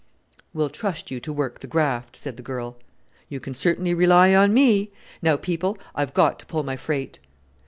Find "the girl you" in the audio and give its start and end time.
2.35-3.39